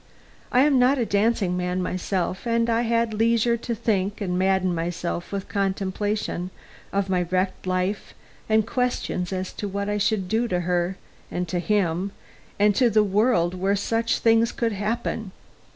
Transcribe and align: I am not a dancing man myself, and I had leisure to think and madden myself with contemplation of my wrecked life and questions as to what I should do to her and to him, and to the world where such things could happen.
I 0.51 0.61
am 0.61 0.79
not 0.79 0.97
a 0.97 1.05
dancing 1.05 1.55
man 1.55 1.79
myself, 1.83 2.47
and 2.47 2.71
I 2.71 2.81
had 2.81 3.13
leisure 3.13 3.55
to 3.57 3.75
think 3.75 4.19
and 4.19 4.35
madden 4.35 4.73
myself 4.73 5.31
with 5.31 5.47
contemplation 5.47 6.49
of 6.91 7.07
my 7.07 7.21
wrecked 7.29 7.67
life 7.67 8.15
and 8.49 8.65
questions 8.65 9.31
as 9.31 9.53
to 9.53 9.67
what 9.67 9.89
I 9.89 9.99
should 9.99 10.27
do 10.27 10.47
to 10.47 10.61
her 10.61 10.97
and 11.29 11.47
to 11.49 11.59
him, 11.59 12.13
and 12.57 12.73
to 12.77 12.89
the 12.89 13.03
world 13.03 13.53
where 13.53 13.75
such 13.75 14.17
things 14.17 14.51
could 14.51 14.71
happen. 14.71 15.33